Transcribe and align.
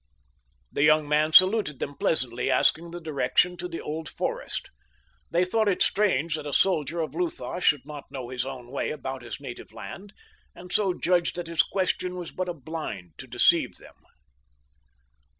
The 0.71 0.81
young 0.81 1.07
man 1.07 1.31
saluted 1.31 1.77
them 1.77 1.95
pleasantly, 1.95 2.49
asking 2.49 2.89
the 2.89 2.99
direction 2.99 3.55
to 3.57 3.67
the 3.67 3.79
Old 3.79 4.09
Forest. 4.09 4.71
They 5.29 5.45
thought 5.45 5.67
it 5.67 5.83
strange 5.83 6.33
that 6.33 6.47
a 6.47 6.53
soldier 6.53 7.01
of 7.01 7.13
Lutha 7.13 7.61
should 7.61 7.85
not 7.85 8.05
know 8.09 8.29
his 8.29 8.43
own 8.43 8.71
way 8.71 8.89
about 8.89 9.21
his 9.21 9.39
native 9.39 9.71
land, 9.71 10.15
and 10.55 10.71
so 10.71 10.95
judged 10.95 11.35
that 11.35 11.45
his 11.45 11.61
question 11.61 12.15
was 12.15 12.31
but 12.31 12.49
a 12.49 12.53
blind 12.55 13.11
to 13.19 13.27
deceive 13.27 13.75
them. 13.77 13.93